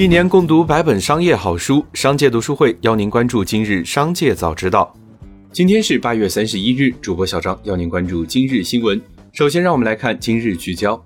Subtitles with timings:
[0.00, 4.90] 一年共读百本商业好书，商界读书会邀您关注今日商界早知道。
[5.52, 8.98] 今天是八月三十一日，主播小张邀您关注今日新闻。
[9.34, 10.98] 首先，让我们来看今日聚焦。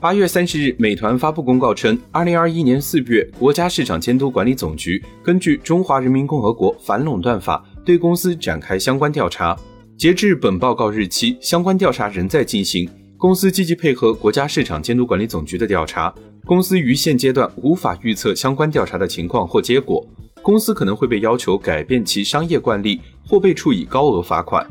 [0.00, 9.54] 八月三十日，美团发布公告称，二零二一年四月，国家市场监督管理总局根据《中华人民共和国反垄断法》对公司展开相关调查。
[9.98, 12.88] 截至本报告日期，相关调查仍在进行，
[13.18, 16.14] 公司积极配合国家市场监督管理总局的调查。
[16.48, 20.02] 公司于现阶段无法预测相关调查的情况或结果，
[20.40, 24.66] 公司可能会被要求改变其商业惯例或被处以高额罚款。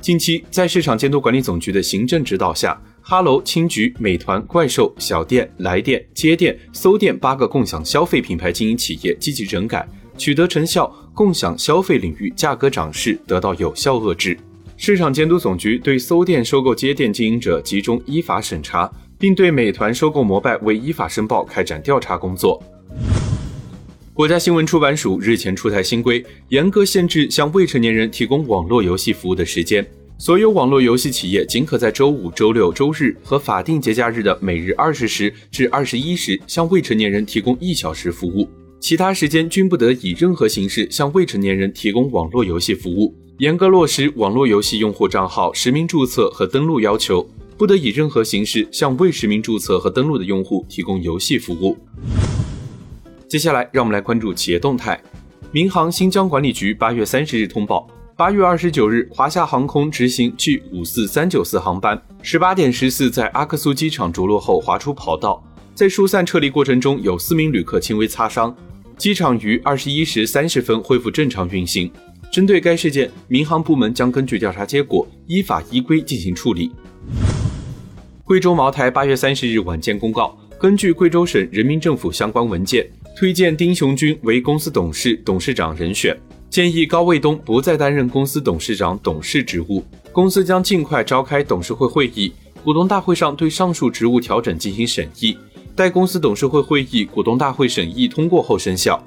[0.00, 9.88] 近期，在市场监督管理总局的行政指导下，哈喽、青桔、美团、怪兽、小店、来电、接店、搜店八个共享消费品牌经营企业积极整改，
[10.18, 14.36] 取得成效，共享消费领域价格涨势得到有效遏制。
[14.76, 18.90] 市场监督总局对搜店收购接店经营者集中依法审查，
[19.24, 22.62] 并对美团收购摩拜未依法申报开展调查工作。
[24.12, 29.82] 国家新闻出版署日前出台新规，严格限制向未成年人提供网络游戏服务的时间。
[30.18, 38.46] 所有网络游戏企业仅可在周五、周六、周日和法定节假日的每日二十时至二十一时向未成年人提供一小时服务，
[38.78, 43.14] 其他时间均不得以任何形式向未成年人提供网络游戏服务。
[43.38, 51.76] 严格落实网络游戏用户账号实名注册和登录要求，不得以任何形式向未实名注册和登录的用户提供游戏服务。
[53.28, 55.00] 接下来，让我们来关注企业动态。
[55.52, 57.88] 民航新疆管理局八月三十日通报。
[58.16, 65.42] 八月二十九日，华夏航空执行 G 五四三九四航班，十八点十四在阿克苏机场着陆后滑出跑道，
[65.74, 68.54] 在疏散撤离过程中有四名旅客轻微擦伤。
[68.96, 71.90] 机场于二十一时三十分恢复正常运行。
[72.32, 76.70] 针对该事件，民航部门将根据调查结果，依法依规进行处理。
[78.26, 86.18] 贵州茅台八月三十日晚间公告，根据贵州省人民政府相关文件，推荐丁雄军为公司董事、董事长人选。
[86.48, 89.84] 建议高卫东不再担任公司董事长、董事职务。
[90.10, 92.32] 公司将尽快召开董事会会议，
[92.64, 95.36] 股东大会上对上述职务调整进行审议，
[95.76, 99.04] 待公司董事会会议、股东大会审议通过后生效。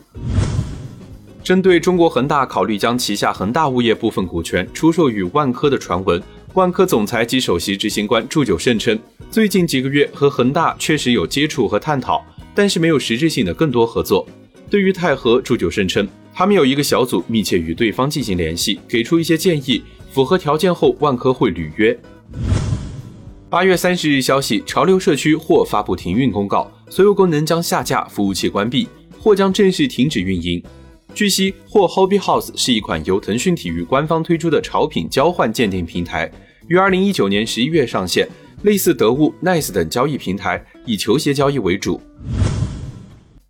[1.44, 6.22] 针对中国恒大考虑将旗下恒大物业部分股权出售与万科的传闻，
[6.58, 8.98] 万科总裁及首席执行官祝久胜称，
[9.30, 12.26] 最近几个月和恒大确实有接触和探讨，
[12.56, 14.28] 但是没有实质性的更多合作。
[14.68, 16.08] 对于泰禾，祝久胜称。
[16.34, 21.96] 他们有一个小组密切与对方进行联系，给出一些建议，符合条件后，万科会履约。
[23.52, 28.88] 八月三十日消息，潮流社区或发布停运公告，所有功能将下架，服务器关闭，
[29.20, 30.60] 或将正式停止运营。
[31.14, 36.32] 据悉，或 Hobby House 是一款由腾讯体育官方推出的潮品交换鉴定平台，
[36.68, 38.28] 于二零一九年十一月上线，
[38.62, 42.00] 类似得物、Nice 等交易平台，以球鞋交易为主。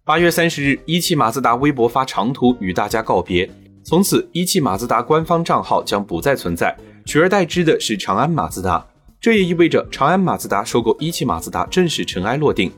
[0.05, 3.49] 八月三十日，一汽马自达微博发长图与大家告别，
[3.83, 6.73] 从此一汽马自达官方账号将不再存在，
[7.05, 8.87] 取而代之的是长安马自达。
[9.19, 12.71] 这也意味着长安马自达收购一汽马自达正式尘埃落定。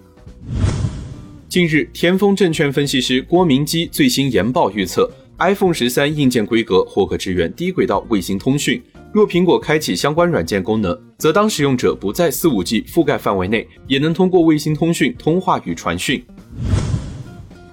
[1.50, 8.80] 近日，田丰证券分析师郭明基最新研报预测，iPhone 十三硬件规格或可支援低轨道卫星通讯。
[9.12, 16.24] 若苹果开启相关软件功能，则当使用者不在四五 G 覆盖范围内，也能通过卫星通讯通话与传讯。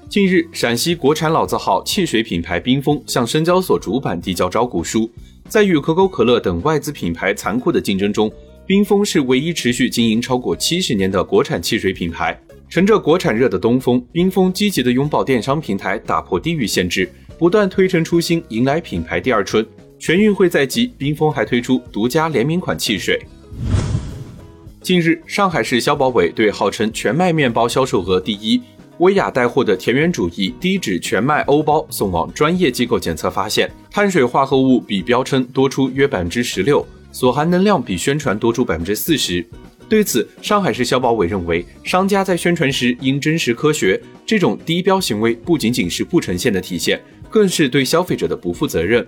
[0.09, 5.11] 近日，陕西国产老字号汽水品牌冰峰向深交所主板递交招股书。
[5.51, 8.33] 在与可口可乐等外资品牌残酷的竞争中，
[8.65, 12.41] 冰峰是唯一持续经营超过七十年的国产汽水品牌。
[12.69, 19.65] 乘着国产热的东风，冰峰积极地拥抱电商平台，打破地域限制，不断推陈出新，迎来品牌第二春。
[19.99, 23.25] 全运会在即，冰峰还推出独家联名款汽水。
[24.82, 28.60] 近日，上海市消保委对号称全麦面包销售额第一。
[28.98, 39.47] 薇娅带货的田园主义低脂全麦欧包送往专业机构检测，发现碳水化合物比标称多出约百分之十六，所含能量比宣传多出百分之四十。
[39.89, 47.01] 对此，上海市消保委认为，商家在宣传时应真实科学，这种低标行为不仅仅是不诚信的体现，
[47.31, 49.07] 更是对消费者的不负责任。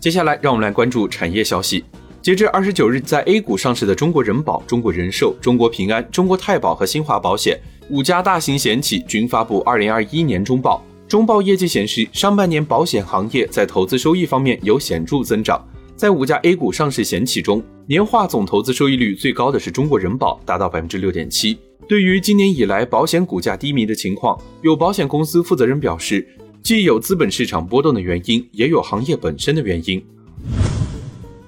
[0.00, 1.84] 接下来，让我们来关注产业消息。
[2.20, 7.56] 截至二十九日，在 A 股上市的中国人保、中国人寿、中国平安、中国太保和新华保险。
[7.90, 15.64] 五家大型险企均发布二零二一年中报，中报业绩显示，上半年保险行业在投资收益方面有显著增长。
[15.96, 21.56] 在五家 A 股上市险企中，年化总投资收益率最高的是中国人保，达到百分之六点七。
[21.88, 26.26] 对于今年以来保险股价低迷的情况，有保险公司负责人表示，
[26.62, 30.02] 既有资本市场波动的原因，也有行业本身的原因。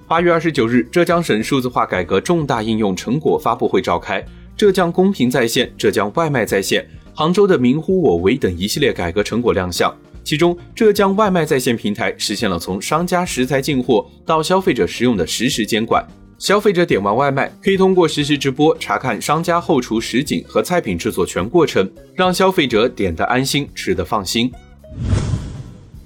[0.06, 4.24] 八月二十九日，浙江省数字化改革重大应用成果发布会召开。
[4.56, 9.92] 浙江公平在线、浙江外卖在线、杭州的“明呼我为”等一系列改革成果亮相。
[10.24, 16.02] 其中，浙江外卖在线平台实现了从商家食材进货到消费者食用的实时监管。
[16.38, 24.50] 消费者点完外卖，可以通过实时直播查看商家后厨实景和菜品制作全过程，让消费者点得安心，吃得放心。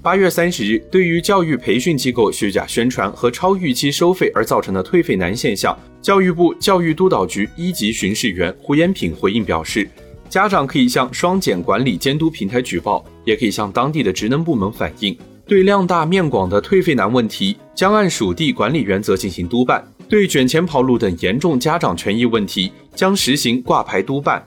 [0.02, 9.88] 八月三十日，对于教育培训机构虚假宣传和超预期收费而造成的退费难现象，教育部教育督导局一级巡视员胡延品回应表示。
[10.28, 15.16] 家长可以向双减管理监督平台举报，也可以向当地的职能部门反映。
[15.46, 24.46] 对量大面广的退费难问题，将按属地管理原则进行督办；对卷钱跑路等严重家长权益问题，将实行挂牌督办。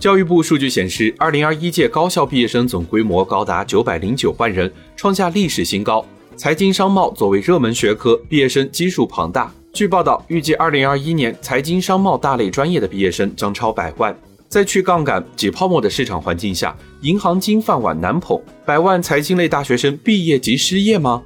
[0.00, 6.04] 教育部数据显示，二零二一届高校毕业生总规模高达九百零九万人，创下历史新高。
[6.36, 9.54] 财经商贸作为热门学科，毕业生基数庞大。
[9.74, 14.16] 据报道，预计二零二一年财经商贸大类专业的毕业生将超百万。
[14.48, 21.20] 在去杠杆、挤泡沫的市场环境下，银行金饭碗难捧，百万财经类大学生毕业即失业吗？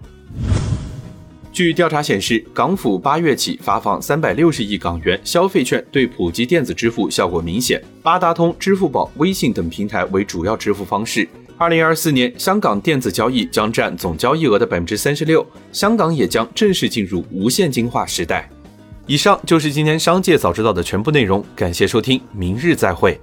[1.53, 7.83] 据调查显示，港府八月起发放三百六十亿港元消费券，对普及电子支付效果明显。
[8.03, 11.29] 八达通、支付宝、微信等平台为主要支付方式。
[11.59, 18.49] 二零二四年，香港电子交易将占总交易额的百分之三十六，香港也将正式进入无现金化时代。
[19.09, 23.21] 以上就是今天商界早知道的全部内容，感谢收听，明日再会。